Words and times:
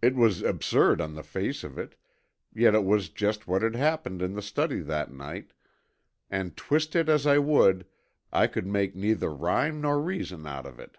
It 0.00 0.14
was 0.14 0.40
absurd 0.40 0.98
on 1.02 1.12
the 1.14 1.22
face 1.22 1.62
of 1.62 1.76
it, 1.78 1.94
yet 2.54 2.74
it 2.74 2.84
was 2.84 3.10
just 3.10 3.46
what 3.46 3.60
had 3.60 3.74
happened 3.76 4.22
in 4.22 4.32
the 4.32 4.40
study 4.40 4.80
that 4.80 5.12
night, 5.12 5.52
and 6.30 6.56
twist 6.56 6.96
it 6.96 7.10
as 7.10 7.26
I 7.26 7.36
would 7.36 7.84
I 8.32 8.46
could 8.46 8.66
make 8.66 8.96
neither 8.96 9.30
rhyme 9.30 9.82
nor 9.82 10.00
reason 10.00 10.46
out 10.46 10.64
of 10.64 10.80
it. 10.80 10.96